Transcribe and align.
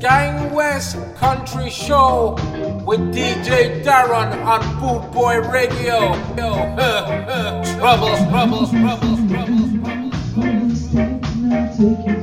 Gang 0.00 0.54
West 0.54 0.96
Country 1.16 1.68
Show 1.68 2.36
with 2.86 3.00
DJ 3.14 3.84
Darren 3.84 4.32
on 4.46 4.62
Boot 4.80 5.12
Boy 5.12 5.40
Radio. 5.40 6.14
troubles, 7.76 8.16
troubles, 8.30 8.70
troubles, 8.70 9.18
troubles, 9.28 9.80
troubles. 11.76 12.19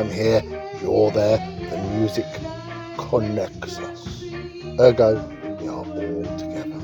I'm 0.00 0.10
here, 0.10 0.42
you're 0.80 1.10
there, 1.10 1.36
the 1.68 1.76
music 1.98 2.24
connects 2.96 3.78
us. 3.80 4.24
Ergo, 4.80 5.22
we 5.60 5.68
are 5.68 5.84
all 5.84 6.38
together. 6.38 6.80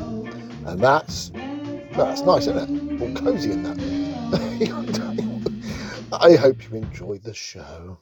And 0.67 0.79
that's 0.79 1.31
that's 1.93 2.21
nice, 2.21 2.47
isn't 2.47 3.01
it? 3.01 3.01
All 3.01 3.15
cozy 3.15 3.53
in 3.53 3.63
that. 3.63 3.79
I 6.21 6.35
hope 6.37 6.63
you 6.71 6.77
enjoyed 6.77 7.23
the 7.23 7.33
show. 7.33 7.97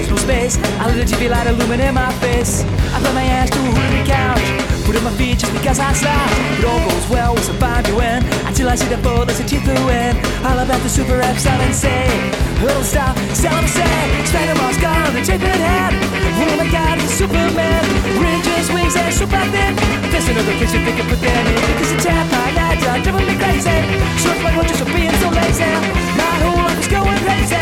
personal 0.00 0.18
um 0.18 0.24
space. 0.24 0.56
I 0.80 0.86
let 0.88 0.98
a 0.98 1.04
TV 1.04 1.28
light 1.28 1.46
illuminate 1.46 1.92
my 1.92 2.12
face. 2.20 2.64
I 2.94 3.00
put 3.02 3.12
my 3.14 3.24
ass 3.24 3.50
to 3.50 3.58
a 3.58 3.70
ruby 3.70 4.02
couch. 4.06 4.44
Put 4.86 4.96
in 4.96 5.04
my 5.04 5.12
feet 5.12 5.38
just 5.38 5.52
because 5.52 5.78
I 5.78 5.92
slapped. 5.92 6.34
It 6.58 6.64
all 6.64 6.80
goes 6.88 7.06
well 7.08 7.34
with 7.34 7.44
survive 7.44 7.86
you 7.88 8.00
in. 8.00 8.24
Until 8.46 8.68
I 8.68 8.74
see 8.74 8.88
the 8.88 8.98
foe 8.98 9.24
that's 9.24 9.40
a 9.40 9.44
teeth 9.46 9.64
through 9.64 9.88
in. 9.90 10.16
All 10.44 10.58
about 10.58 10.80
the 10.82 10.88
super 10.88 11.20
apps 11.20 11.46
I've 11.46 11.60
been 11.60 11.74
saying. 11.74 12.32
Little 12.64 12.84
stop, 12.84 13.16
sell 13.32 13.54
them 13.54 13.68
say. 13.68 13.96
Spider 14.24 14.56
Man's 14.60 14.78
gone, 14.78 15.12
the 15.14 15.22
chicken 15.24 15.48
head. 15.48 15.92
Oh 16.40 16.56
my 16.56 16.68
god, 16.70 16.98
it's 16.98 17.14
Superman. 17.14 17.84
Ridges, 18.20 18.68
wings, 18.72 18.96
and 18.96 19.12
super 19.12 19.44
thin. 19.52 19.72
There's 20.10 20.28
another 20.28 20.54
place 20.56 20.72
you 20.72 20.82
think 20.84 20.96
I 21.00 21.04
put 21.08 21.20
them 21.20 21.46
in. 21.46 21.60
Because 21.76 21.92
the 21.92 22.00
tap, 22.00 22.26
I 22.32 22.50
night, 22.56 22.80
I'm 22.84 23.02
driving 23.02 23.26
me 23.28 23.36
crazy. 23.36 23.78
Short 24.20 24.38
my 24.42 24.52
watches 24.56 24.80
for 24.80 24.88
being 24.92 25.14
so 25.22 25.28
lazy. 25.28 25.72
My 26.18 26.34
whole 26.42 26.56
life 26.56 26.80
is 26.80 26.88
going 26.88 27.20
crazy 27.24 27.59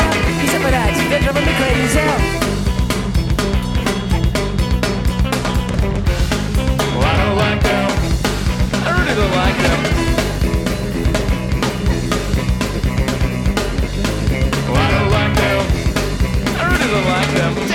they're 1.09 1.21
driving 1.21 1.45
me 1.45 1.53
crazy. 1.53 1.99
I 7.01 7.13
don't 7.17 7.35
like 7.37 7.61
them. 7.63 7.89
I 8.85 8.89
really 8.99 9.15
don't 9.15 9.33
like 9.41 9.57
them. 9.65 9.79
I 14.71 14.91
don't 14.91 15.09
like 15.17 15.33
them. 15.41 15.59
I 16.57 16.63
really 16.71 16.87
don't 16.93 17.07
like 17.07 17.31
them. 17.33 17.68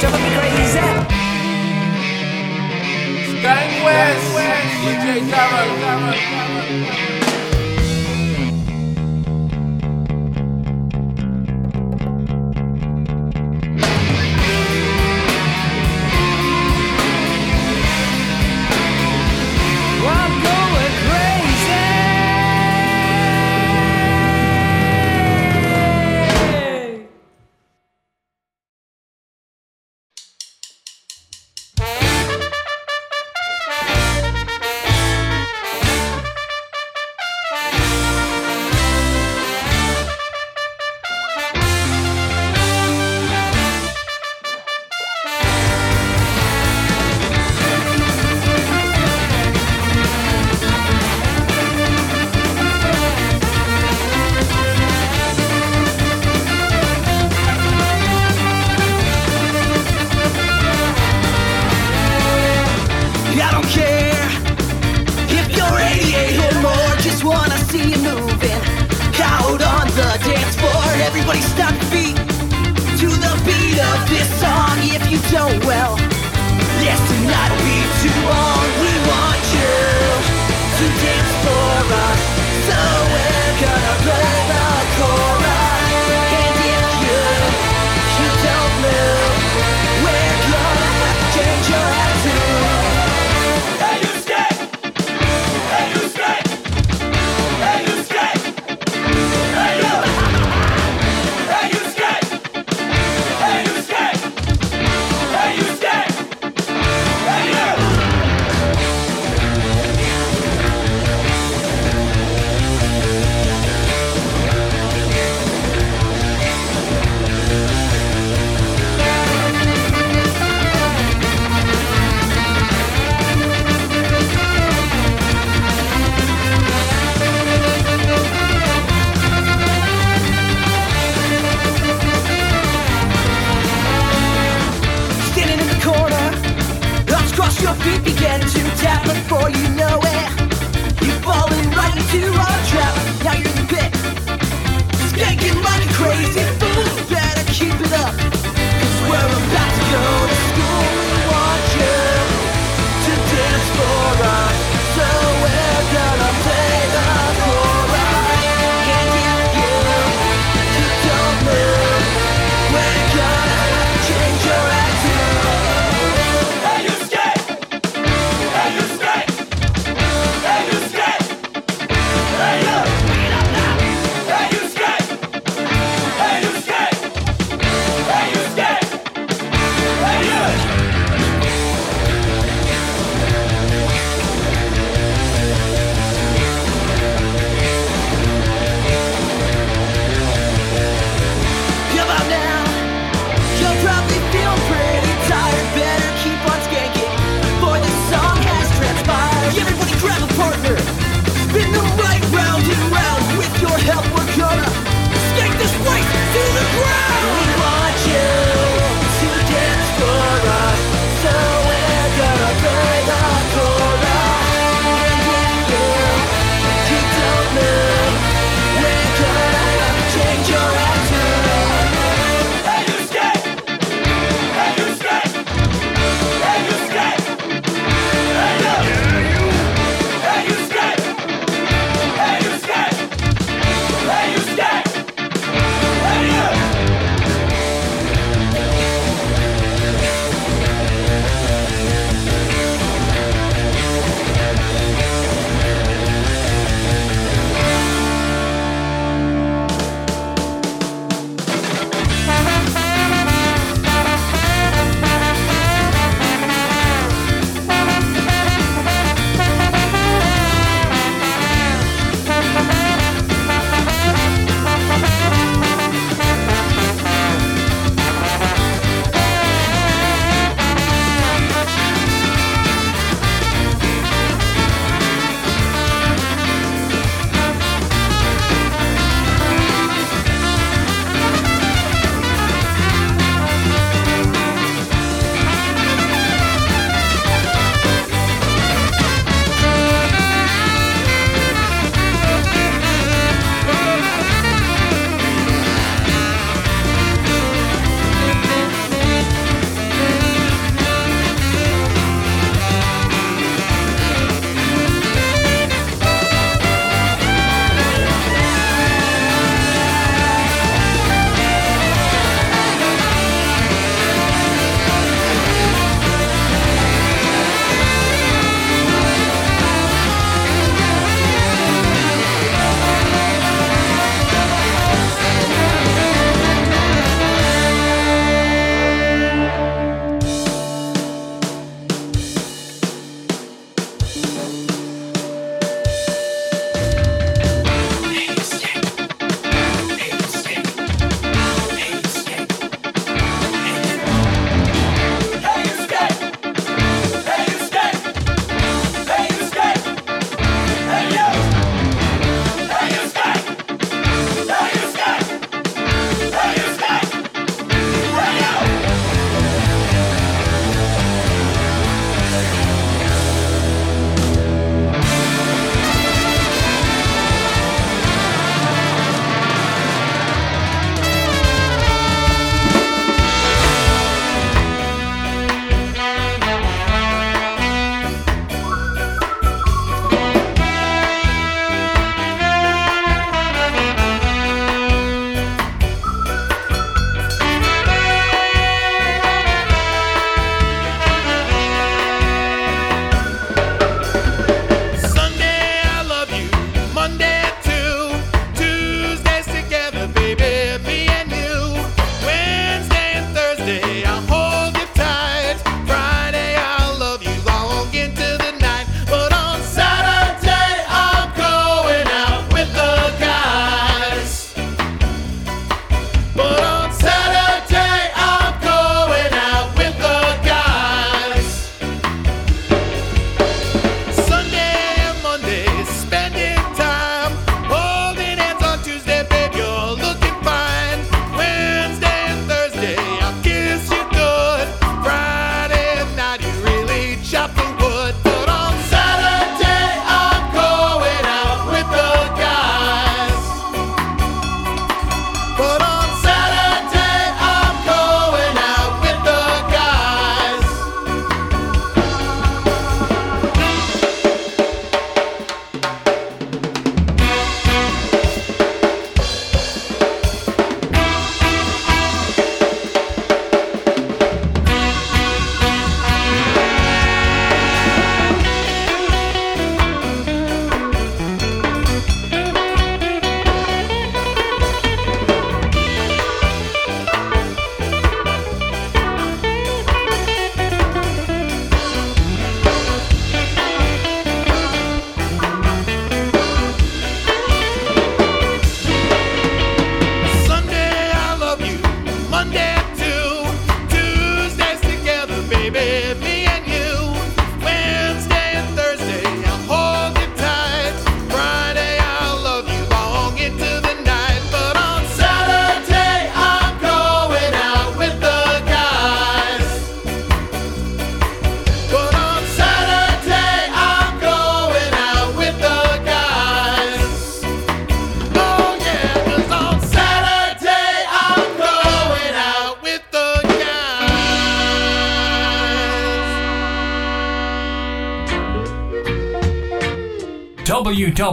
driving 0.00 0.22
me 0.22 0.30
crazy. 0.38 0.80
Gang 3.42 3.84
West, 3.84 4.26
DJ 4.82 5.06
Darren. 5.30 7.09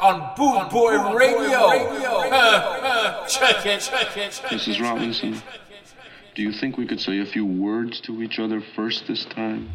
on 0.00 0.32
Boot 0.36 0.70
Boy 0.70 0.92
Radio. 1.14 1.68
check 1.68 1.84
it, 1.84 3.28
check 3.28 3.28
it, 3.28 3.28
check 3.28 3.28
it. 3.28 3.31
Mrs. 4.52 4.80
Robinson, 4.80 5.42
do 6.36 6.42
you 6.42 6.52
think 6.52 6.76
we 6.76 6.86
could 6.86 7.00
say 7.00 7.18
a 7.18 7.26
few 7.26 7.44
words 7.44 8.00
to 8.02 8.22
each 8.22 8.38
other 8.38 8.60
first 8.76 9.08
this 9.08 9.24
time? 9.24 9.68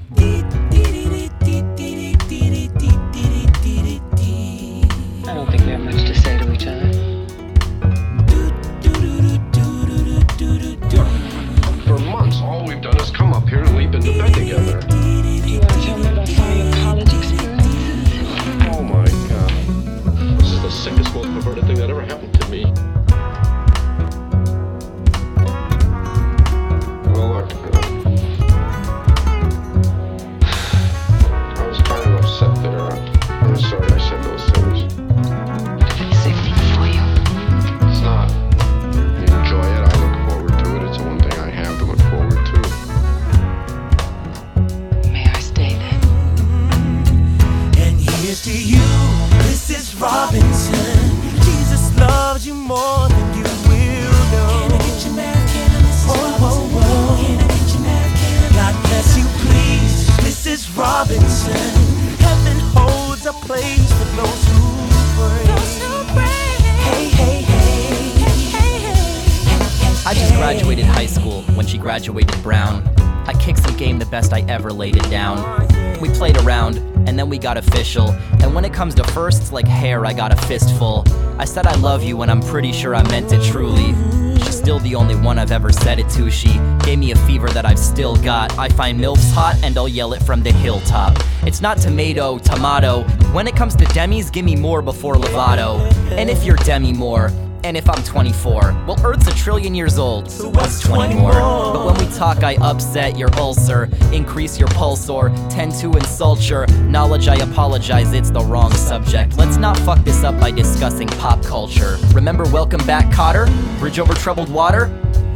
Said 81.57 81.65
I 81.65 81.75
love 81.77 82.03
you, 82.03 82.21
and 82.21 82.29
I'm 82.29 82.41
pretty 82.41 82.71
sure 82.71 82.93
I 82.93 83.01
meant 83.09 83.33
it 83.33 83.41
truly. 83.41 83.95
She's 84.43 84.55
still 84.55 84.77
the 84.77 84.93
only 84.93 85.15
one 85.15 85.39
I've 85.39 85.51
ever 85.51 85.71
said 85.71 85.97
it 85.97 86.07
to. 86.11 86.29
She 86.29 86.49
gave 86.83 86.99
me 86.99 87.09
a 87.13 87.15
fever 87.25 87.49
that 87.49 87.65
I've 87.65 87.79
still 87.79 88.15
got. 88.15 88.55
I 88.59 88.69
find 88.69 88.99
MILFs 88.99 89.33
hot, 89.33 89.59
and 89.63 89.75
I'll 89.75 89.87
yell 89.87 90.13
it 90.13 90.21
from 90.21 90.43
the 90.43 90.51
hilltop. 90.51 91.17
It's 91.47 91.59
not 91.59 91.79
tomato, 91.79 92.37
tomato. 92.37 93.01
When 93.33 93.47
it 93.47 93.55
comes 93.55 93.75
to 93.77 93.85
demis, 93.85 94.29
give 94.29 94.45
me 94.45 94.55
more 94.55 94.83
before 94.83 95.15
Lovato. 95.15 95.79
And 96.11 96.29
if 96.29 96.43
you're 96.43 96.57
Demi 96.57 96.93
Moore, 96.93 97.31
and 97.67 97.75
if 97.75 97.89
I'm 97.89 98.01
24, 98.01 98.85
well, 98.87 98.97
Earth's 99.03 99.27
a 99.27 99.35
trillion 99.35 99.75
years 99.75 99.99
old, 99.99 100.31
so 100.31 100.47
what's 100.47 100.79
20 100.79 101.15
more? 101.15 101.33
But 101.33 101.85
when 101.85 101.97
we 101.97 102.15
talk, 102.15 102.41
I 102.41 102.55
upset 102.61 103.17
your 103.17 103.29
ulcer, 103.37 103.89
increase 104.13 104.57
your 104.57 104.69
pulsor, 104.69 105.35
tend 105.49 105.73
to 105.81 105.91
insult 105.91 106.49
your 106.49 106.65
knowledge. 106.83 107.27
I 107.27 107.35
apologize, 107.35 108.13
it's 108.13 108.31
the 108.31 108.39
wrong 108.39 108.71
subject. 108.71 109.37
Let's 109.37 109.57
not 109.57 109.77
fuck 109.79 110.01
this 110.05 110.23
up 110.23 110.39
by 110.39 110.49
discussing 110.49 111.09
pop 111.09 111.43
culture. 111.43 111.97
Remember 112.13 112.45
Welcome 112.45 112.85
Back, 112.87 113.13
Kotter? 113.13 113.47
Bridge 113.79 113.99
over 113.99 114.13
troubled 114.13 114.49
water? 114.49 114.87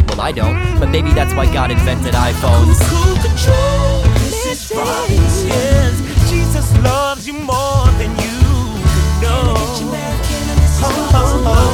Well, 0.08 0.22
I 0.22 0.32
don't, 0.32 0.56
but 0.80 0.88
maybe 0.88 1.12
that's 1.12 1.34
why 1.34 1.52
God 1.52 1.70
invented 1.70 2.14
iPhones. 2.14 2.80
Cool 2.88 3.16
control, 3.16 4.04
Mrs. 4.32 4.74
Robinson. 4.74 6.30
Jesus 6.30 6.78
loves 6.82 7.28
you 7.28 7.34
more 7.34 7.88
than 8.00 8.12
you 8.12 8.40
could 8.88 9.22
know. 9.22 9.54
Ho, 10.80 10.90
ho, 10.90 11.44
ho. 11.44 11.71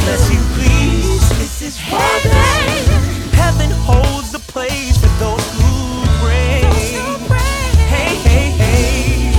God 0.00 0.06
bless 0.06 0.32
you, 0.32 0.40
please, 0.54 1.20
Mrs. 1.36 1.92
Robinson. 1.92 3.30
Heaven 3.32 3.70
holds 3.70 4.32
a 4.34 4.38
place 4.38 4.96
for 4.96 5.08
those 5.18 5.44
who 5.52 6.06
pray. 6.24 6.62
Hey, 7.86 8.14
hey, 8.16 8.50
hey. 8.50 9.32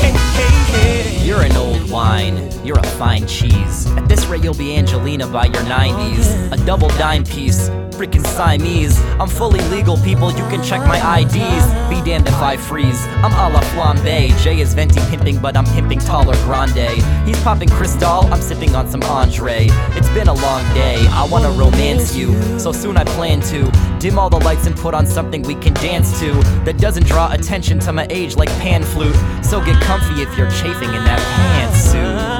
Hey, 0.00 0.10
hey, 0.10 0.54
hey. 0.72 1.24
You're 1.24 1.42
an 1.42 1.56
old 1.56 1.88
wine, 1.88 2.50
you're 2.64 2.80
a 2.80 2.86
fine 2.86 3.28
cheese. 3.28 3.86
At 3.92 4.08
this 4.08 4.26
rate, 4.26 4.42
you'll 4.42 4.54
be 4.54 4.76
Angelina 4.76 5.28
by 5.28 5.44
your 5.44 5.62
90s. 5.62 6.52
A 6.52 6.56
double 6.66 6.88
dime 6.90 7.22
piece, 7.22 7.68
freaking 7.90 8.26
Siamese. 8.26 8.98
I'm 9.20 9.28
fully 9.28 9.60
legal, 9.68 9.96
people, 9.98 10.32
you 10.32 10.44
can 10.48 10.64
check 10.64 10.80
my 10.80 10.98
IDs. 11.20 11.87
If 12.08 12.40
I 12.40 12.56
freeze. 12.56 13.04
I'm 13.22 13.32
a 13.32 13.52
la 13.52 13.60
flambe. 13.60 14.34
Jay-Z's 14.42 14.72
venti 14.72 14.98
pimping, 15.10 15.38
but 15.40 15.58
I'm 15.58 15.66
pimping 15.66 15.98
taller 15.98 16.34
grande. 16.44 16.88
He's 17.26 17.38
popping 17.42 17.68
Cristal, 17.68 18.24
I'm 18.32 18.40
sipping 18.40 18.74
on 18.74 18.88
some 18.88 19.02
Andre. 19.02 19.66
It's 19.90 20.08
been 20.10 20.28
a 20.28 20.32
long 20.32 20.62
day, 20.72 21.06
I 21.10 21.28
wanna 21.30 21.50
romance 21.50 22.16
you. 22.16 22.32
So 22.58 22.72
soon 22.72 22.96
I 22.96 23.04
plan 23.04 23.42
to 23.52 23.70
dim 23.98 24.18
all 24.18 24.30
the 24.30 24.38
lights 24.38 24.66
and 24.66 24.74
put 24.74 24.94
on 24.94 25.06
something 25.06 25.42
we 25.42 25.54
can 25.56 25.74
dance 25.74 26.18
to 26.20 26.32
that 26.64 26.78
doesn't 26.78 27.06
draw 27.06 27.30
attention 27.30 27.78
to 27.80 27.92
my 27.92 28.06
age 28.08 28.36
like 28.36 28.48
pan 28.58 28.82
flute. 28.84 29.14
So 29.44 29.62
get 29.62 29.78
comfy 29.82 30.22
if 30.22 30.34
you're 30.38 30.50
chafing 30.50 30.94
in 30.94 31.04
that 31.04 31.20
pantsuit. 31.20 32.37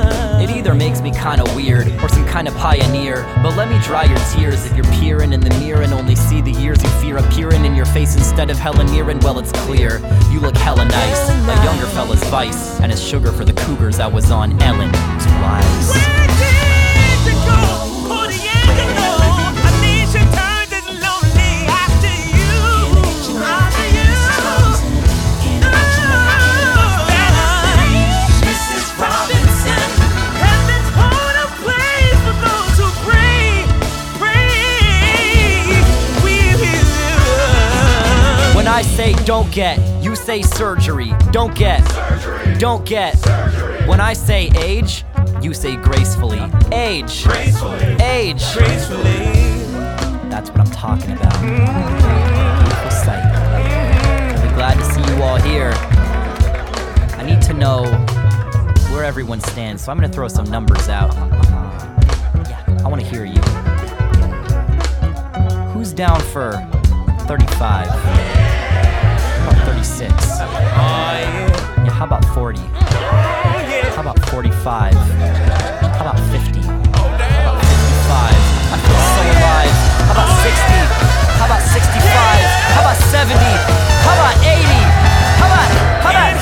It 0.49 0.57
either 0.57 0.75
makes 0.75 1.03
me 1.03 1.11
kinda 1.11 1.45
weird 1.55 1.89
or 2.03 2.09
some 2.09 2.27
kind 2.27 2.49
of 2.49 2.57
pioneer. 2.57 3.27
But 3.43 3.57
let 3.57 3.69
me 3.69 3.79
dry 3.81 4.05
your 4.05 4.19
tears 4.33 4.65
if 4.65 4.75
you're 4.75 4.93
peering 5.01 5.33
in 5.35 5.41
the 5.41 5.51
mirror 5.61 5.83
and 5.83 5.93
only 5.93 6.17
see 6.17 6.41
the 6.41 6.53
years 6.53 6.83
you 6.83 6.89
fear 7.01 7.19
appearing 7.19 7.67
in 7.67 7.75
your 7.75 7.87
face 7.87 8.17
instead 8.17 8.49
of 8.51 8.59
hella 8.59 8.85
nearing. 8.85 9.19
Well, 9.21 9.39
it's 9.39 9.53
clear 9.53 10.01
you 10.33 10.41
look 10.41 10.57
hella 10.57 10.87
nice. 10.87 11.29
A 11.29 11.65
younger 11.65 11.87
fella's 11.87 12.23
vice, 12.25 12.81
and 12.81 12.91
as 12.91 13.03
sugar 13.03 13.31
for 13.31 13.45
the 13.45 13.53
cougars, 13.53 14.01
I 14.01 14.07
was 14.07 14.31
on 14.31 14.61
Ellen. 14.63 14.91
Where 14.91 16.48
don't 39.29 39.53
get, 39.53 39.79
you 40.03 40.16
say 40.16 40.41
surgery. 40.41 41.12
Don't 41.33 41.55
get, 41.55 41.85
don't 42.59 42.87
get. 42.87 43.14
When 43.87 44.01
I 44.01 44.14
say 44.14 44.51
age, 44.57 45.05
you 45.43 45.53
say 45.53 45.76
gracefully. 45.76 46.41
Age, 46.72 47.26
age. 48.01 48.43
Gracefully. 48.55 49.66
That's 50.31 50.49
what 50.49 50.61
I'm 50.61 50.70
talking 50.70 51.12
about. 51.12 51.39
Beautiful 51.43 52.91
sight. 52.91 54.43
Be 54.43 54.49
glad 54.55 54.79
to 54.79 54.85
see 54.95 55.14
you 55.14 55.22
all 55.22 55.37
here. 55.37 55.72
I 57.18 57.22
need 57.22 57.43
to 57.43 57.53
know 57.53 57.85
where 58.91 59.05
everyone 59.05 59.41
stands, 59.41 59.85
so 59.85 59.93
I'm 59.93 59.99
gonna 59.99 60.09
throw 60.11 60.29
some 60.29 60.51
numbers 60.51 60.89
out. 60.89 61.14
Yeah, 62.49 62.64
I 62.83 62.89
wanna 62.89 63.03
hear 63.03 63.26
you. 63.26 63.43
Who's 65.74 65.93
down 65.93 66.18
for 66.33 66.53
35? 67.26 68.38
How 69.79 69.85
about 69.85 69.95
36? 69.95 70.39
Yeah, 71.87 71.95
how 71.95 72.05
about 72.05 72.24
40? 72.35 72.59
How 73.95 74.03
about 74.03 74.18
45? 74.26 74.95
How 74.95 76.03
about 76.03 76.18
50? 76.35 76.66
How 76.66 77.07
about 77.07 77.62
55? 77.62 78.11
I 78.11 78.83
feel 78.83 78.99
so 78.99 79.22
alive. 79.39 79.70
How 80.03 80.18
about 80.18 80.35
60? 80.43 80.83
How 81.39 81.47
about 81.47 81.62
65? 81.62 81.95
How 82.74 82.83
about 82.83 82.99
70? 83.07 83.39
How 84.03 84.18
about 84.18 84.35
80? 84.43 84.66
How 85.39 85.47
about, 85.47 85.70
how 86.03 86.11
about, 86.11 86.35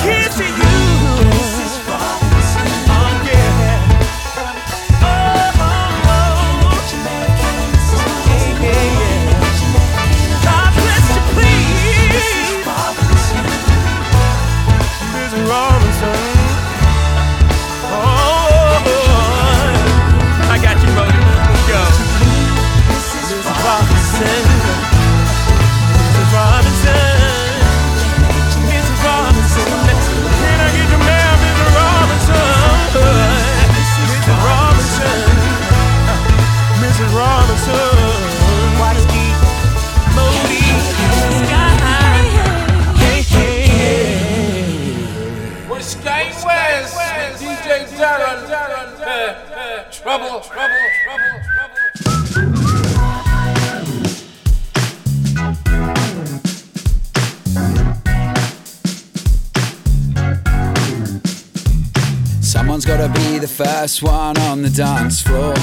Someone's 62.40 62.84
gotta 62.84 63.09
be 63.12 63.38
the 63.38 63.49
first 63.49 64.03
one 64.03 64.38
on 64.38 64.62
the 64.62 64.70
dance 64.70 65.20
floor. 65.20 65.55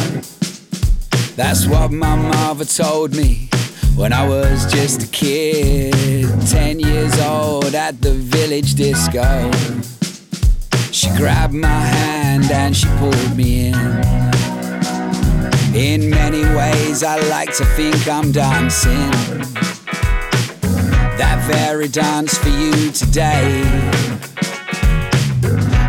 That's 1.35 1.65
what 1.65 1.91
my 1.91 2.15
mother 2.15 2.65
told 2.65 3.15
me 3.15 3.49
when 3.95 4.11
I 4.11 4.27
was 4.27 4.71
just 4.71 5.03
a 5.03 5.07
kid. 5.07 6.29
Ten 6.47 6.79
years 6.79 7.19
old 7.19 7.73
at 7.73 8.01
the 8.01 8.13
village 8.13 8.75
disco. 8.75 9.51
She 10.91 11.09
grabbed 11.17 11.53
my 11.53 11.67
hand 11.67 12.51
and 12.51 12.75
she 12.75 12.87
pulled 12.97 13.37
me 13.37 13.67
in. 13.67 14.52
In 15.73 16.07
many 16.07 16.43
ways, 16.55 17.01
I 17.01 17.19
like 17.29 17.51
to 17.57 17.65
think 17.65 18.07
I'm 18.07 18.31
dancing. 18.31 19.09
That 21.17 21.43
very 21.47 21.87
dance 21.87 22.37
for 22.37 22.49
you 22.49 22.91
today. 22.91 23.63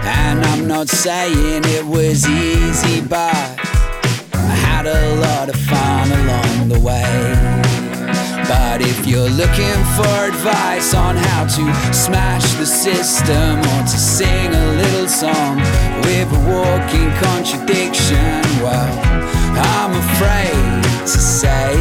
And 0.05 0.43
I'm 0.43 0.67
not 0.67 0.89
saying 0.89 1.65
it 1.67 1.85
was 1.85 2.27
easy, 2.27 3.03
but 3.03 3.35
I 4.33 4.55
had 4.65 4.87
a 4.87 5.17
lot 5.17 5.51
of 5.51 5.57
fun 5.69 6.11
along 6.13 6.71
the 6.71 6.81
way. 6.81 7.65
But 8.49 8.81
if 8.81 9.07
you're 9.07 9.29
looking 9.29 9.81
for 9.97 10.17
advice 10.25 10.95
on 10.95 11.17
how 11.17 11.45
to 11.45 11.93
smash 11.93 12.55
the 12.55 12.65
system 12.65 13.59
or 13.59 13.83
to 13.83 13.99
sing 13.99 14.49
a 14.55 14.67
little 14.81 15.09
song 15.09 15.59
with 16.05 16.33
a 16.33 16.41
walking 16.49 17.11
contradiction, 17.21 18.41
well, 18.63 19.14
I'm 19.57 19.93
afraid 19.95 20.83
to 21.07 21.19
say. 21.21 21.75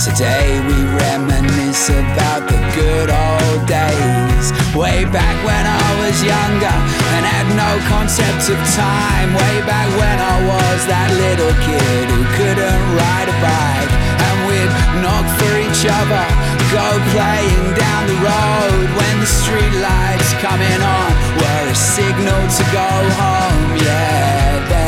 Today 0.00 0.58
we 0.66 0.76
reminisce 0.96 1.90
about 1.90 2.48
the 2.48 2.58
good 2.74 3.08
old 3.12 3.68
days. 3.68 4.46
Way 4.74 5.04
back 5.04 5.36
when 5.44 5.64
I 5.68 5.86
was 6.00 6.16
younger 6.24 6.76
and 7.14 7.22
had 7.22 7.46
no 7.52 7.70
concept 7.86 8.48
of 8.48 8.58
time. 8.74 9.28
Way 9.36 9.56
back 9.68 9.88
when 10.00 10.16
I 10.18 10.36
was 10.48 10.78
that 10.88 11.10
little 11.12 11.54
kid 11.62 12.04
who 12.08 12.22
couldn't 12.36 12.82
ride 12.96 13.28
a 13.28 13.36
bike. 13.44 13.92
And 14.24 14.36
we'd 14.48 14.72
knock 15.04 15.26
for 15.36 15.52
each 15.60 15.84
other, 15.84 16.24
go 16.72 16.86
playing 17.12 17.66
down 17.76 18.02
the 18.08 18.18
road. 18.24 18.86
When 18.96 19.14
the 19.20 19.30
street 19.30 19.74
lights 19.84 20.32
coming 20.40 20.80
on 20.80 21.10
were 21.38 21.66
a 21.68 21.76
signal 21.76 22.42
to 22.56 22.64
go 22.72 22.88
home. 23.20 23.76
Yeah, 23.84 24.79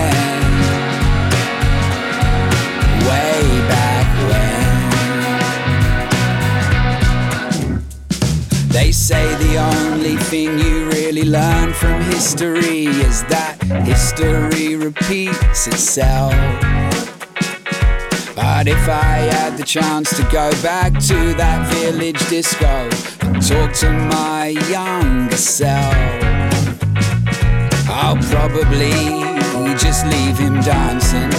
They 8.82 8.90
say 8.90 9.24
the 9.36 9.58
only 9.58 10.16
thing 10.16 10.58
you 10.58 10.88
really 10.88 11.22
learn 11.22 11.72
from 11.72 12.02
history 12.02 12.86
is 12.86 13.22
that 13.26 13.62
history 13.86 14.74
repeats 14.74 15.68
itself. 15.68 16.32
But 18.34 18.66
if 18.66 18.88
I 18.88 19.18
had 19.36 19.56
the 19.56 19.62
chance 19.62 20.10
to 20.16 20.24
go 20.32 20.50
back 20.62 20.92
to 20.94 21.32
that 21.34 21.72
village 21.72 22.18
disco 22.28 22.90
and 23.20 23.40
talk 23.40 23.72
to 23.84 23.90
my 24.16 24.48
younger 24.68 25.36
self, 25.36 25.94
I'll 27.88 28.18
probably 28.34 28.98
just 29.78 30.04
leave 30.06 30.36
him 30.38 30.60
dancing. 30.60 31.30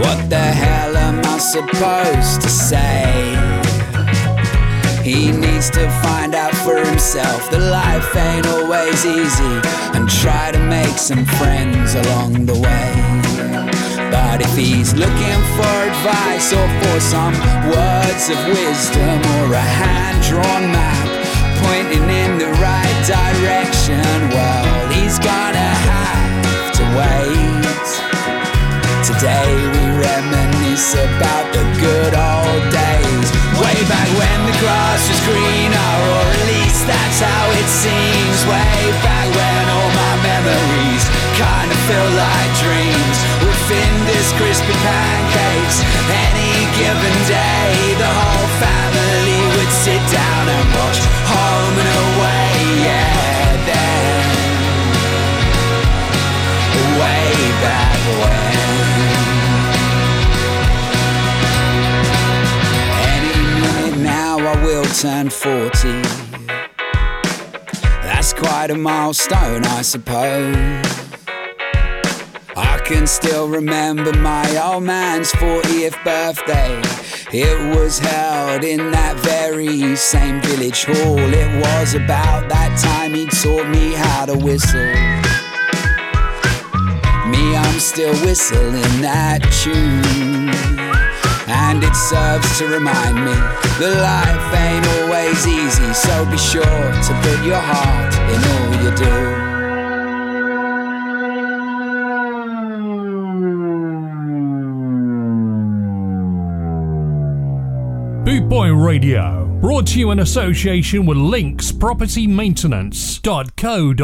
What 0.00 0.28
the 0.28 0.46
hell 0.62 0.96
am 0.96 1.24
I 1.24 1.38
supposed 1.38 2.42
to 2.42 2.48
say? 2.48 3.53
He 5.04 5.30
needs 5.30 5.68
to 5.76 5.84
find 6.00 6.34
out 6.34 6.56
for 6.64 6.80
himself 6.80 7.50
that 7.52 7.60
life 7.60 8.08
ain't 8.16 8.48
always 8.48 9.04
easy 9.04 9.60
and 9.92 10.08
try 10.08 10.48
to 10.48 10.56
make 10.64 10.96
some 10.96 11.28
friends 11.36 11.92
along 11.92 12.48
the 12.48 12.56
way. 12.56 12.88
But 14.08 14.40
if 14.40 14.56
he's 14.56 14.96
looking 14.96 15.40
for 15.60 15.74
advice 15.92 16.56
or 16.56 16.64
for 16.80 16.96
some 17.04 17.36
words 17.68 18.32
of 18.32 18.40
wisdom 18.48 19.20
or 19.44 19.52
a 19.52 19.68
hand 19.76 20.24
drawn 20.24 20.72
map 20.72 21.08
pointing 21.68 22.08
in 22.08 22.40
the 22.40 22.48
right 22.56 22.98
direction, 23.04 24.08
well, 24.32 24.64
he's 24.88 25.20
gonna 25.20 25.70
have 25.84 26.72
to 26.80 26.84
wait. 26.96 27.88
Today 29.04 29.52
we 29.52 29.84
reminisce 30.00 30.96
about 30.96 31.33
crispy 44.36 44.74
pancakes, 44.82 45.78
any 46.10 46.54
given 46.78 47.16
day, 47.26 47.94
the 47.98 48.10
whole 48.18 48.48
family 48.62 49.40
would 49.56 49.72
sit 49.72 50.02
down 50.10 50.44
and 50.48 50.66
watch 50.78 50.98
Home 51.34 51.76
and 51.82 51.90
Away. 52.02 52.50
Yeah, 52.84 53.56
then 53.70 54.34
way 57.00 57.28
back 57.62 57.98
when. 58.20 58.68
Any 63.14 63.36
minute 63.60 63.98
now 64.02 64.34
I 64.38 64.54
will 64.64 64.88
turn 65.02 65.30
40. 65.30 66.02
That's 68.02 68.32
quite 68.32 68.70
a 68.70 68.74
milestone, 68.74 69.64
I 69.64 69.82
suppose. 69.82 71.13
Can 72.84 73.06
still 73.06 73.48
remember 73.48 74.12
my 74.12 74.44
old 74.62 74.82
man's 74.82 75.32
40th 75.32 75.96
birthday. 76.04 76.78
It 77.32 77.74
was 77.74 77.98
held 77.98 78.62
in 78.62 78.90
that 78.90 79.16
very 79.20 79.96
same 79.96 80.42
village 80.42 80.84
hall. 80.84 81.18
It 81.18 81.64
was 81.64 81.94
about 81.94 82.50
that 82.50 82.76
time 82.78 83.14
he 83.14 83.24
taught 83.24 83.68
me 83.70 83.94
how 83.94 84.26
to 84.26 84.36
whistle. 84.36 84.84
Me, 87.32 87.56
I'm 87.56 87.80
still 87.80 88.12
whistling 88.20 89.00
that 89.00 89.40
tune. 89.64 90.52
And 91.48 91.82
it 91.82 91.96
serves 91.96 92.58
to 92.58 92.68
remind 92.68 93.16
me 93.16 93.32
that 93.80 93.96
life 93.96 94.52
ain't 94.60 94.86
always 95.00 95.40
easy. 95.46 95.88
So 95.94 96.26
be 96.28 96.36
sure 96.36 96.62
to 96.62 97.12
put 97.24 97.46
your 97.46 97.64
heart 97.64 98.12
in 98.28 98.40
all 98.52 98.84
you 98.84 98.94
do. 98.94 99.43
Boot 108.34 108.48
Boy 108.48 108.72
Radio, 108.74 109.46
brought 109.60 109.86
to 109.86 110.00
you 110.00 110.10
in 110.10 110.18
association 110.18 111.06
with 111.06 111.16
Links 111.16 111.70
Property 111.70 112.26
Maintenance.co.uk. 112.26 113.94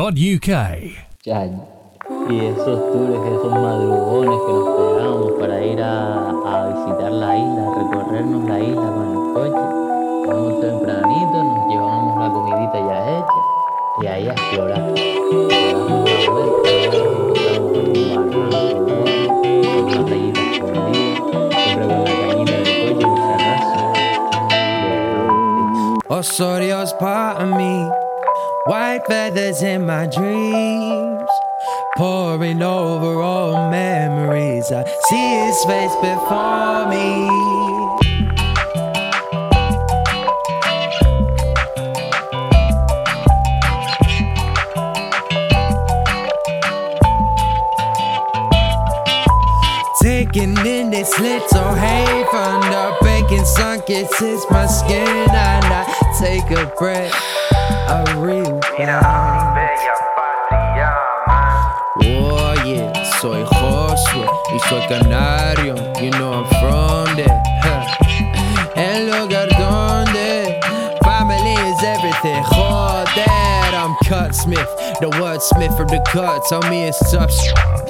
Ya, 1.24 1.46
y 2.28 2.38
esos 2.38 2.92
tours, 2.92 3.26
esos 3.26 3.52
madrugones 3.52 4.38
que 4.46 4.52
nos 4.52 4.68
pegamos 4.78 5.32
para 5.40 5.66
ir 5.66 5.80
a, 5.82 6.30
a 6.30 6.68
visitar 6.68 7.10
la 7.10 7.36
isla, 7.36 7.74
recorrernos 7.74 8.48
la 8.48 8.60
isla 8.60 8.92
con 8.94 9.10
el 9.10 9.16
coche. 9.34 9.64
Vamos 10.28 10.60
tempranito, 10.60 11.42
nos 11.42 11.68
llevamos 11.68 12.14
la 12.20 12.30
comidita 12.30 12.78
ya 12.86 12.98
hecha 13.18 13.40
y 14.00 14.06
ahí 14.06 14.28
a 14.28 14.32
explorar. 14.32 14.94
Damos 14.94 15.98
una 15.98 16.30
vuelta, 16.30 16.70
una 20.62 20.99
Osorio's 26.10 26.92
part 26.94 27.40
of 27.40 27.56
me. 27.56 27.88
White 28.66 29.06
feathers 29.06 29.62
in 29.62 29.86
my 29.86 30.06
dreams. 30.06 31.30
Pouring 31.96 32.62
over 32.62 33.22
all 33.22 33.70
memories. 33.70 34.72
I 34.72 34.84
see 35.08 35.46
his 35.46 35.64
face 35.66 35.94
before 36.02 36.88
me. 36.90 37.30
Taking 50.02 50.56
in 50.66 50.90
this 50.90 51.16
little 51.20 51.74
haven, 51.74 52.60
the 52.72 52.96
bacon 53.02 53.46
sun 53.46 53.80
kisses 53.82 54.44
my 54.50 54.66
skin, 54.66 55.06
and 55.06 55.64
I 55.66 55.99
take 56.20 56.50
a 56.50 56.66
breath. 56.78 57.14
I 57.88 58.04
really. 58.18 58.60
Oh, 62.02 62.54
yeah, 62.66 62.92
soy 63.20 63.42
Josué 63.44 64.26
y 64.54 64.58
soy 64.68 64.82
canario. 64.86 65.59
The 75.00 75.10
wordsmith 75.16 75.74
from 75.76 75.88
the 75.88 76.00
cut. 76.12 76.42
Tell 76.48 76.62
me 76.70 76.84
it's 76.84 77.10
tough, 77.10 77.32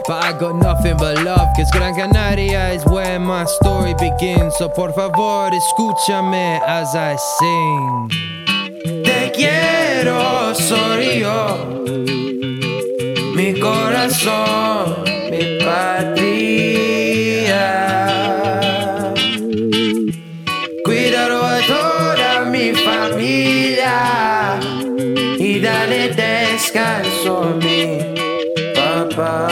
but 0.06 0.24
I 0.24 0.32
got 0.38 0.56
nothing 0.56 0.96
but 0.96 1.22
love. 1.24 1.48
Cause 1.56 1.70
Gran 1.72 1.94
Canaria 1.94 2.70
is 2.70 2.84
where 2.86 3.18
my 3.18 3.44
story 3.44 3.94
begins. 3.94 4.56
So 4.56 4.68
por 4.68 4.92
favor, 4.92 5.50
escúchame 5.50 6.60
as 6.66 6.94
I 6.94 7.16
sing. 7.16 8.10
Te 9.04 9.32
quiero, 9.34 10.54
soy 10.54 11.20
yo. 11.20 11.84
Mi 13.34 13.58
corazón, 13.58 15.04
mi 15.30 15.58
patria. 15.64 16.60
Cuidado 20.84 21.44
a 21.44 21.60
toda 21.66 22.44
mi 22.44 22.72
familia 22.72 24.60
y 25.38 25.58
dale 25.58 26.08
descanso 26.70 27.42
a 27.42 27.54
mi 27.56 27.98
papá. 28.74 29.48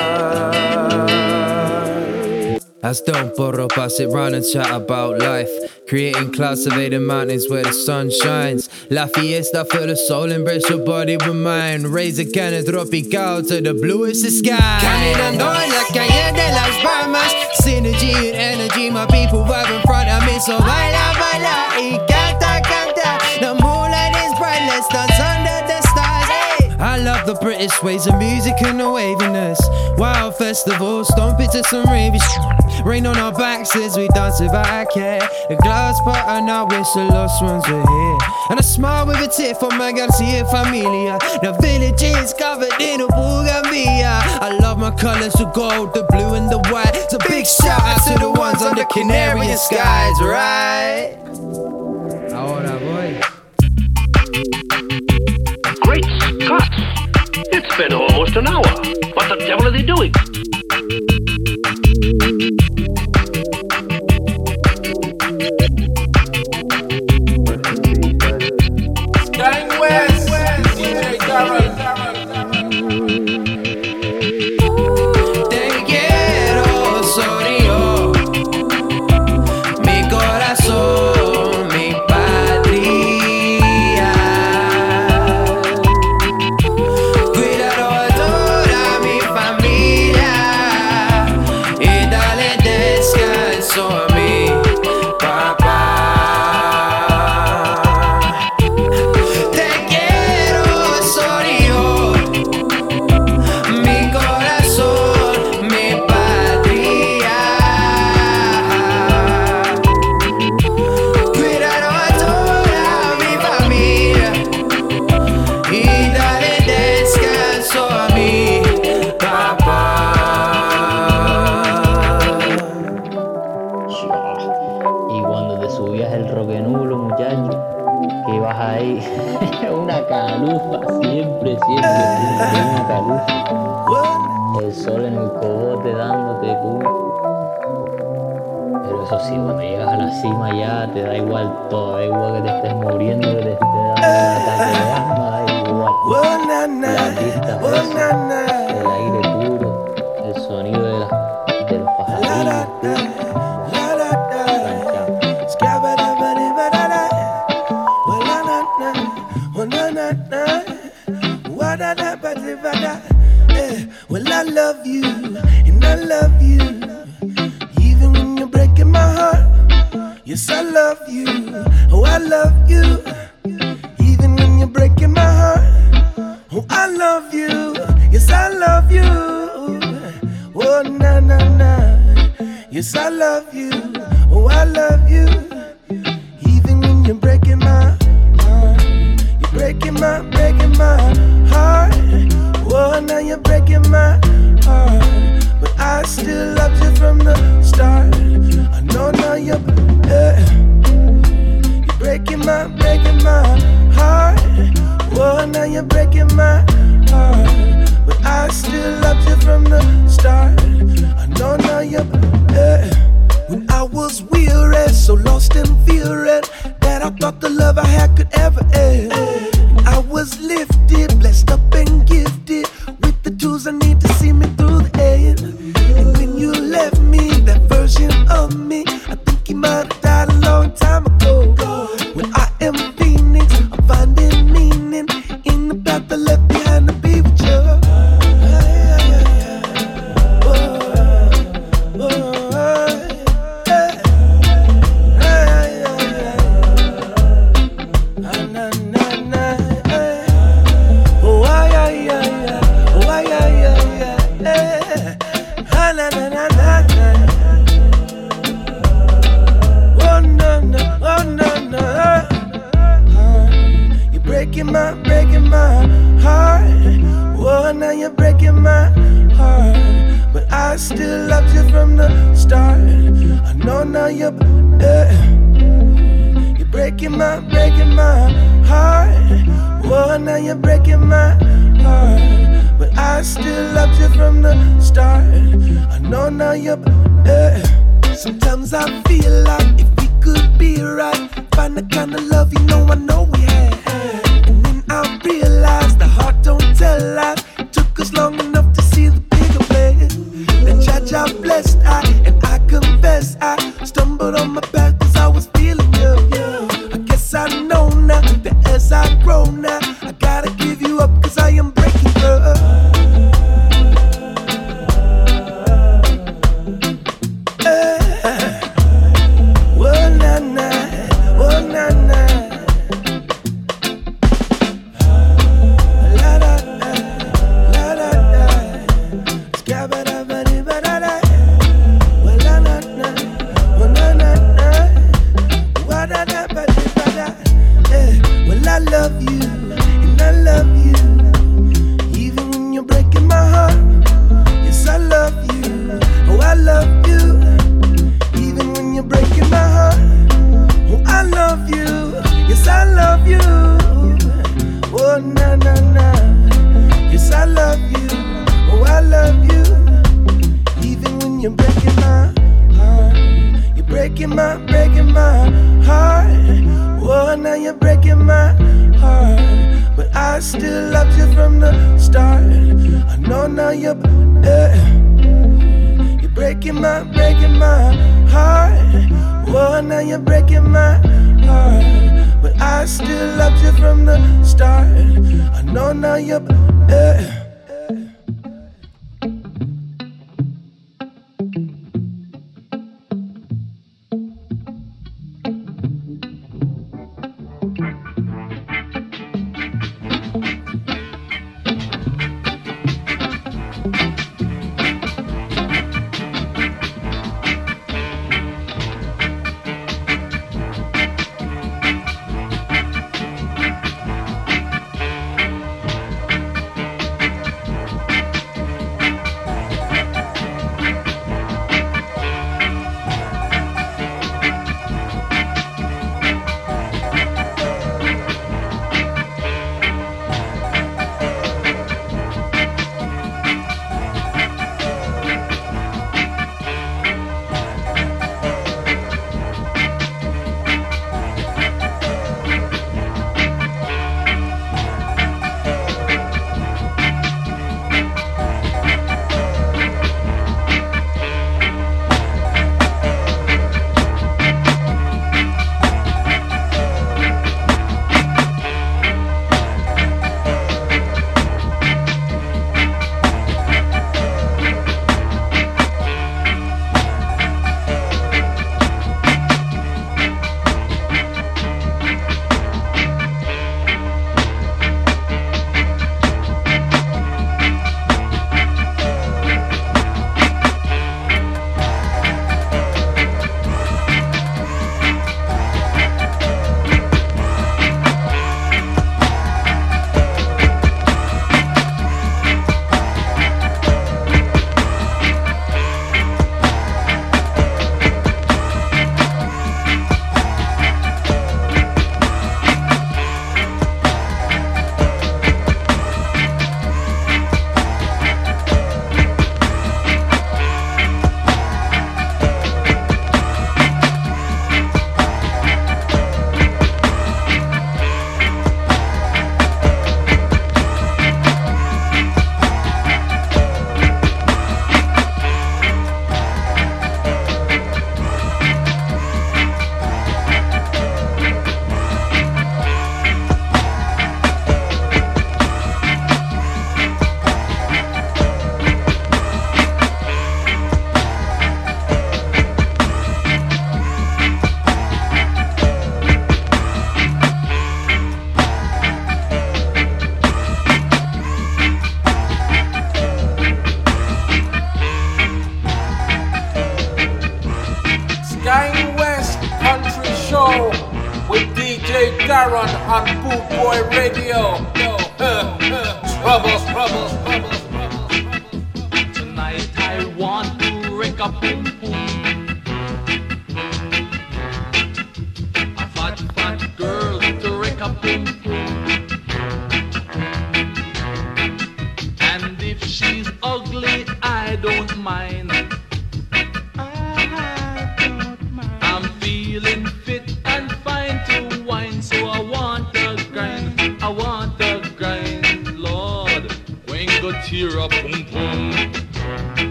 As 2.80 3.00
don't 3.00 3.36
borrow, 3.36 3.66
pass 3.66 3.98
it 3.98 4.06
round 4.06 4.34
and 4.34 4.44
chat 4.44 4.70
about 4.70 5.18
life. 5.18 5.50
Creating 5.88 6.32
clouds, 6.32 6.64
surveying 6.64 7.04
mountains 7.04 7.48
where 7.50 7.64
the 7.64 7.72
sun 7.72 8.08
shines. 8.08 8.70
La 8.88 9.06
fiesta 9.06 9.64
for 9.64 9.84
the 9.84 9.96
soul, 9.96 10.30
embrace 10.30 10.68
your 10.70 10.84
body 10.84 11.16
with 11.16 11.34
mine. 11.34 11.82
Raise 11.88 12.18
a 12.20 12.24
can 12.24 12.52
cannon 12.52 12.64
tropical 12.64 13.42
to 13.42 13.60
the 13.60 13.74
bluest 13.74 14.24
of 14.24 14.32
sky. 14.32 14.78
Caminando 14.80 15.50
en 15.60 15.70
la 15.70 15.84
calle 15.92 16.32
de 16.32 16.48
las 16.54 16.82
Bahamas. 16.82 17.34
Synergy 17.60 18.14
and 18.14 18.60
energy, 18.60 18.90
my 18.90 19.06
people 19.06 19.44
vibe 19.44 19.76
in 19.76 19.82
front 19.82 20.08
of 20.08 20.24
me. 20.24 20.38
So 20.38 20.56
baila, 20.58 21.14
baila 21.18 21.27
the 27.28 27.34
British 27.42 27.82
ways 27.82 28.06
of 28.06 28.16
music 28.16 28.54
and 28.64 28.80
the 28.80 28.90
waviness. 28.90 29.60
Wild 29.98 30.34
festivals, 30.36 31.08
stomp 31.08 31.38
it 31.40 31.50
to 31.50 31.62
some 31.64 31.84
ravey 31.84 32.18
Rain 32.86 33.04
on 33.04 33.18
our 33.18 33.32
backs 33.32 33.76
as 33.76 33.98
we 33.98 34.08
dance 34.08 34.40
without 34.40 34.64
a 34.64 34.86
care. 34.90 35.20
The 35.50 35.56
glass 35.56 36.00
pot 36.00 36.24
and 36.26 36.50
I 36.50 36.62
wish 36.62 36.88
the 36.92 37.04
lost 37.04 37.42
ones 37.42 37.68
were 37.68 37.84
here. 37.84 38.18
And 38.48 38.58
I 38.58 38.62
smile 38.62 39.06
with 39.06 39.20
a 39.20 39.28
tear 39.28 39.54
for 39.56 39.68
my 39.72 39.92
Garcia 39.92 40.46
familia. 40.46 41.18
The 41.42 41.52
village 41.60 42.02
is 42.02 42.32
covered 42.32 42.72
in 42.80 43.02
a 43.02 43.08
bougainvillea. 43.08 44.20
I 44.40 44.56
love 44.62 44.78
my 44.78 44.90
colors 44.92 45.38
of 45.38 45.52
gold, 45.52 45.92
the 45.92 46.04
blue 46.04 46.32
and 46.32 46.48
the 46.48 46.60
white. 46.72 47.10
So 47.10 47.18
big 47.28 47.44
shout 47.44 47.78
out 47.78 48.00
to 48.08 48.18
the 48.24 48.30
ones 48.30 48.62
under 48.62 48.84
Canarian 48.84 49.58
skies, 49.58 50.16
right? 50.22 51.18
Ahora 52.32 52.78
voy. 52.78 53.20
Great 55.82 56.06
Scott! 56.40 56.97
It's 57.60 57.76
been 57.76 57.92
almost 57.92 58.36
an 58.36 58.46
hour. 58.46 58.62
What 59.14 59.28
the 59.28 59.44
devil 59.44 59.66
are 59.66 59.72
they 59.72 59.82
doing? 59.82 60.12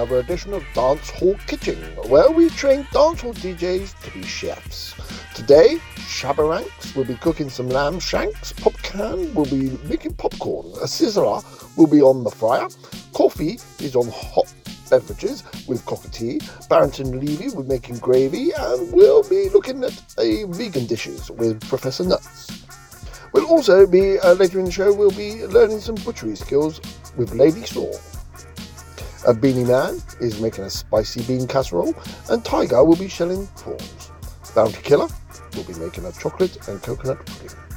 Another 0.00 0.20
edition 0.20 0.54
of 0.54 0.64
Dance 0.72 1.10
Hall 1.10 1.36
Kitchen, 1.46 1.76
where 2.08 2.30
we 2.30 2.48
train 2.48 2.84
dancehall 2.84 3.34
DJs 3.34 4.00
to 4.00 4.10
be 4.12 4.22
chefs. 4.22 4.94
Today, 5.34 5.76
Shabba 5.96 6.48
Ranks 6.48 6.94
will 6.94 7.04
be 7.04 7.16
cooking 7.16 7.50
some 7.50 7.68
lamb 7.68 8.00
shanks, 8.00 8.54
Popcaan 8.54 9.34
will 9.34 9.44
be 9.44 9.76
making 9.90 10.14
popcorn, 10.14 10.68
a 10.80 10.86
Sizzla 10.86 11.44
will 11.76 11.86
be 11.86 12.00
on 12.00 12.24
the 12.24 12.30
fryer, 12.30 12.66
coffee 13.12 13.58
is 13.78 13.94
on 13.94 14.08
hot 14.10 14.50
beverages 14.88 15.44
with 15.68 15.84
Cocoa 15.84 16.08
Tea, 16.08 16.40
Barrington 16.70 17.20
Levy 17.20 17.54
will 17.54 17.62
be 17.62 17.68
making 17.68 17.98
gravy, 17.98 18.52
and 18.52 18.90
we'll 18.94 19.28
be 19.28 19.50
looking 19.50 19.84
at 19.84 20.02
a 20.18 20.44
vegan 20.44 20.86
dishes 20.86 21.30
with 21.30 21.60
Professor 21.68 22.04
Nuts. 22.04 22.64
We'll 23.34 23.48
also 23.48 23.86
be, 23.86 24.18
uh, 24.18 24.32
later 24.32 24.60
in 24.60 24.64
the 24.64 24.72
show, 24.72 24.94
we'll 24.94 25.10
be 25.10 25.44
learning 25.44 25.80
some 25.80 25.96
butchery 25.96 26.36
skills 26.36 26.80
with 27.18 27.34
Lady 27.34 27.66
Saw. 27.66 27.92
A 29.26 29.34
Beenie 29.34 29.64
Man 29.64 30.00
is 30.20 30.40
making 30.40 30.64
a 30.64 30.70
spicy 30.70 31.22
bean 31.24 31.46
casserole, 31.46 31.94
and 32.30 32.42
Tiger 32.42 32.82
will 32.82 32.96
be 32.96 33.06
shelling 33.06 33.46
prawns. 33.48 34.10
Bounty 34.54 34.80
Killer 34.80 35.08
will 35.54 35.64
be 35.64 35.74
making 35.74 36.06
a 36.06 36.12
chocolate 36.12 36.56
and 36.68 36.82
coconut 36.82 37.24
pudding. 37.26 37.69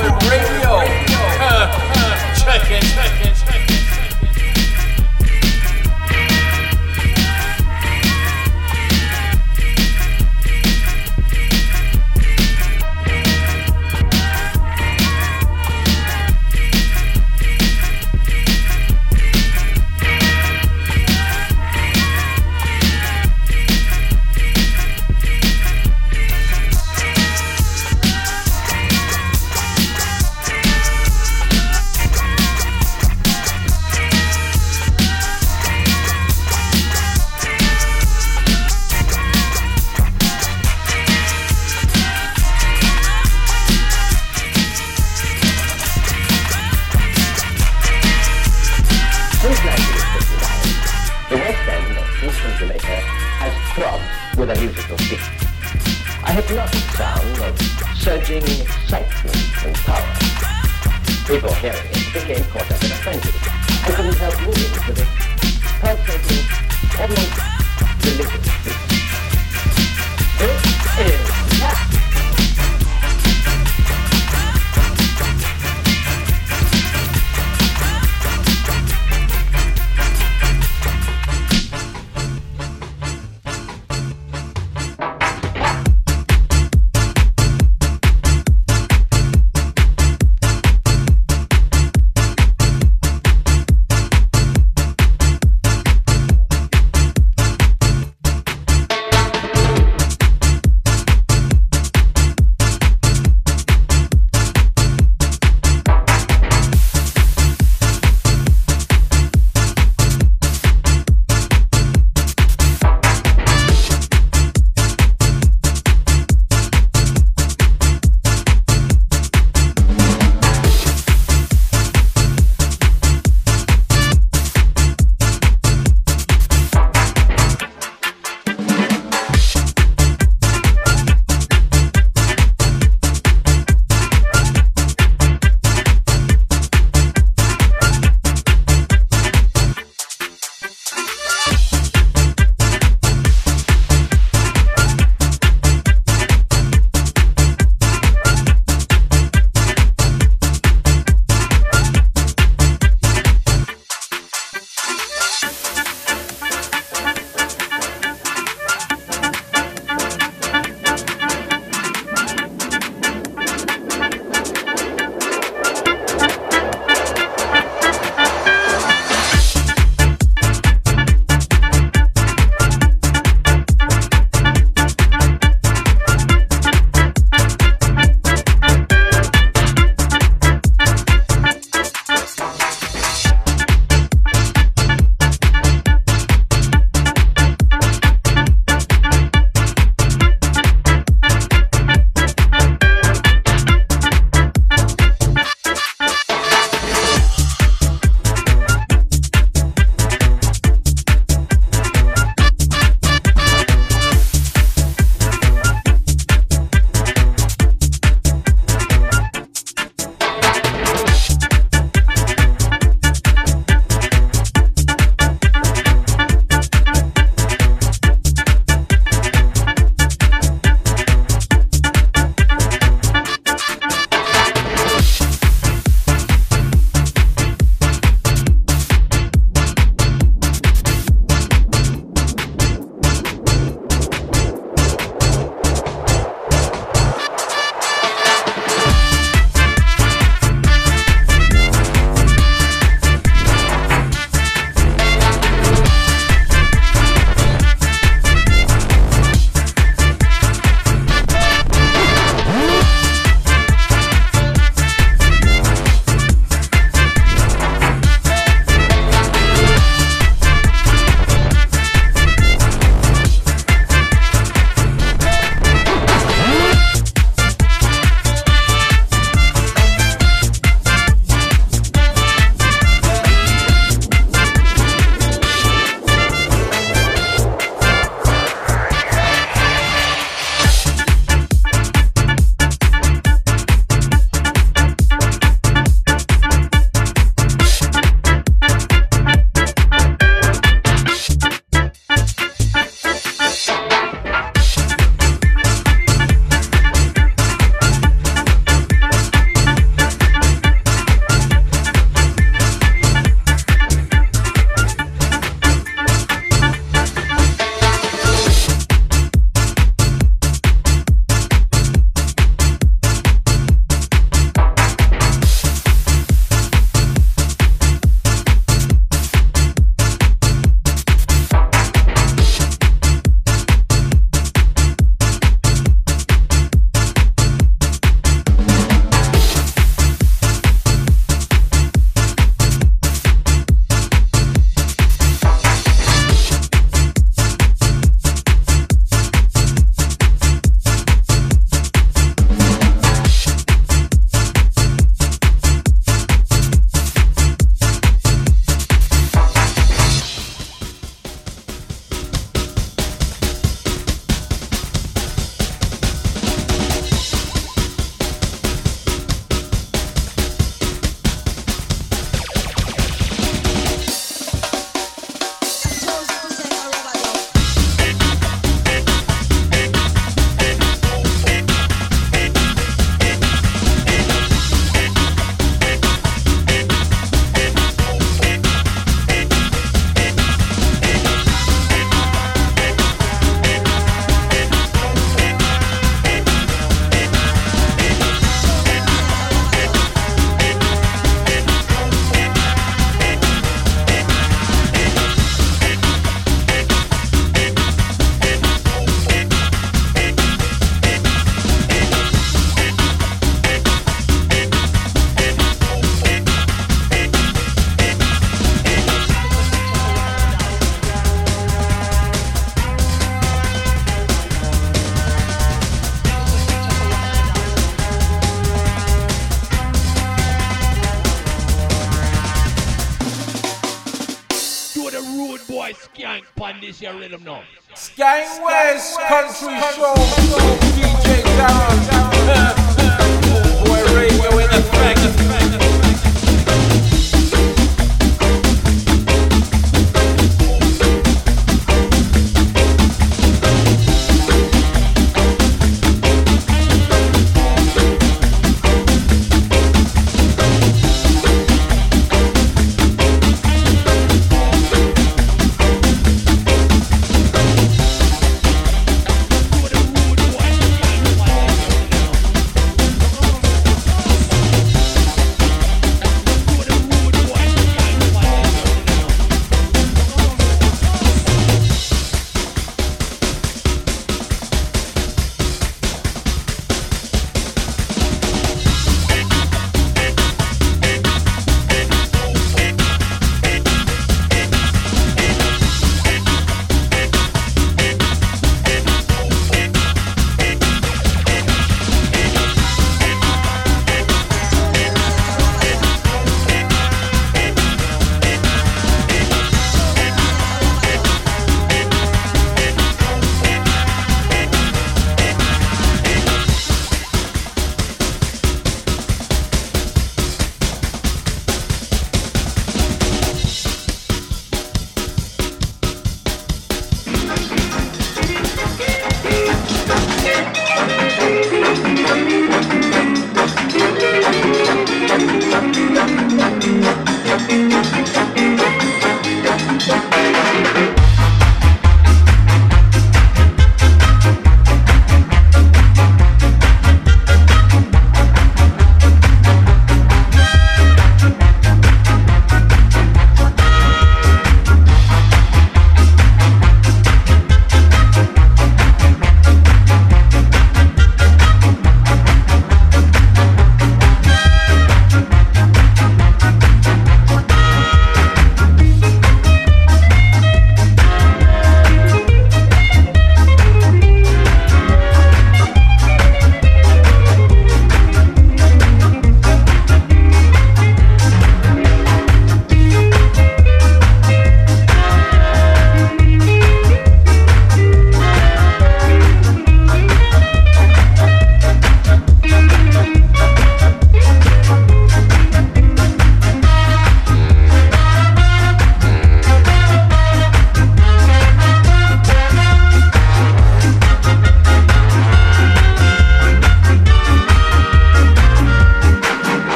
Boy 0.00 0.08
Radio. 0.30 0.80
check 2.40 2.70
it, 2.70 2.80
check 2.80 2.80
it, 2.80 2.84
check 2.94 3.26
it. 3.26 3.29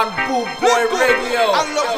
on 0.00 0.08
Boot 0.28 0.48
Boy 0.60 0.82
Radio. 0.96 1.89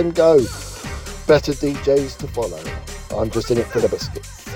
Time 0.00 0.12
go? 0.12 0.38
Better 1.26 1.52
DJs 1.52 2.16
to 2.20 2.28
follow. 2.28 2.62
I'm 3.20 3.30
just 3.30 3.50
in 3.50 3.58
it 3.58 3.66
for 3.66 3.80
the 3.80 3.88
biscuits. 3.90 4.48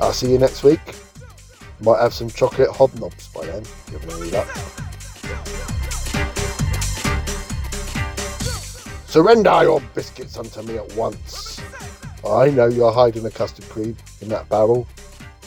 I'll 0.00 0.14
see 0.14 0.32
you 0.32 0.38
next 0.38 0.64
week. 0.64 0.80
Might 1.80 2.00
have 2.00 2.14
some 2.14 2.30
chocolate 2.30 2.70
hobnobs 2.70 3.30
by 3.34 3.44
then. 3.44 3.62
Give 3.90 4.06
me 4.06 4.30
that. 4.30 4.48
Surrender 9.06 9.64
your 9.64 9.82
biscuits 9.94 10.38
unto 10.38 10.62
me 10.62 10.78
at 10.78 10.90
once. 10.96 11.60
I 12.26 12.48
know 12.48 12.68
you're 12.68 12.90
hiding 12.90 13.26
a 13.26 13.30
custard 13.30 13.68
cream 13.68 13.94
in 14.22 14.28
that 14.28 14.48
barrel. 14.48 14.86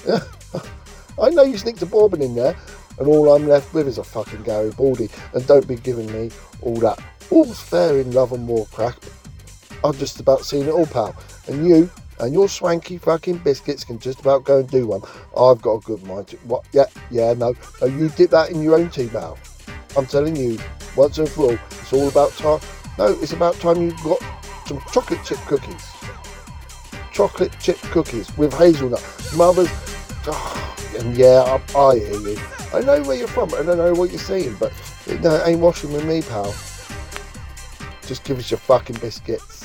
I 1.20 1.32
know 1.32 1.42
you 1.42 1.58
sneaked 1.58 1.82
a 1.82 1.88
bourbon 1.88 2.22
in 2.22 2.36
there, 2.36 2.56
and 3.00 3.08
all 3.08 3.34
I'm 3.34 3.48
left 3.48 3.74
with 3.74 3.88
is 3.88 3.98
a 3.98 4.04
fucking 4.04 4.44
Garibaldi. 4.44 5.10
And 5.34 5.48
don't 5.48 5.68
be 5.68 5.78
giving 5.78 6.06
me 6.14 6.30
all 6.62 6.76
that 6.76 7.00
all's 7.32 7.60
fair 7.60 8.00
in 8.00 8.12
love 8.12 8.32
and 8.32 8.48
war 8.48 8.68
crack. 8.72 8.96
I've 9.84 9.98
just 10.00 10.20
about 10.20 10.46
seen 10.46 10.68
it 10.68 10.72
all, 10.72 10.86
pal. 10.86 11.16
And 11.48 11.68
you 11.68 11.90
and 12.20 12.34
your 12.34 12.48
swanky 12.48 12.98
fucking 12.98 13.40
biscuits 13.40 13.84
can 13.84 14.00
just 14.00 14.20
about 14.22 14.44
go 14.44 14.60
and 14.60 14.70
do 14.70 14.88
one. 14.88 15.02
I've 15.38 15.62
got 15.62 15.74
a 15.74 15.80
good 15.82 16.04
mind 16.04 16.30
to. 16.30 16.38
What? 16.38 16.66
Yeah, 16.72 16.86
yeah, 17.12 17.34
no. 17.34 17.54
No, 17.82 17.88
you 17.88 18.10
dip 18.10 18.32
that 18.32 18.50
in 18.50 18.62
your 18.62 18.76
own 18.76 18.90
tea, 18.90 19.08
pal. 19.08 19.38
I'm 19.98 20.06
telling 20.06 20.36
you, 20.36 20.58
once 20.96 21.18
and 21.18 21.30
for 21.30 21.52
all, 21.52 21.52
it's 21.52 21.94
all 21.94 22.08
about 22.08 22.32
time. 22.34 22.60
No, 22.98 23.08
it's 23.08 23.34
about 23.34 23.56
time 23.56 23.82
you 23.82 23.92
got 24.04 24.22
some 24.66 24.82
chocolate 24.92 25.24
chip 25.26 25.38
cookies. 25.40 25.92
Chocolate 27.12 27.56
chip 27.60 27.78
cookies 27.92 28.36
with 28.38 28.54
hazelnut. 28.54 29.04
Mother's. 29.36 29.70
Oh, 30.28 30.76
and 30.98 31.16
yeah, 31.16 31.60
I, 31.76 31.78
I 31.78 32.00
hear 32.00 32.20
you. 32.20 32.38
I 32.74 32.82
know 32.82 33.02
where 33.04 33.16
you're 33.16 33.28
from 33.28 33.54
and 33.54 33.70
I 33.70 33.76
know 33.76 33.94
what 33.94 34.10
you're 34.10 34.20
saying, 34.20 34.58
but 34.60 34.74
no, 35.22 35.36
it 35.36 35.48
ain't 35.48 35.60
washing 35.62 35.94
with 35.94 36.06
me, 36.06 36.22
pal. 36.22 36.54
Just 38.08 38.24
give 38.24 38.38
us 38.38 38.52
your 38.52 38.60
fucking 38.60 38.98
biscuits. 38.98 39.65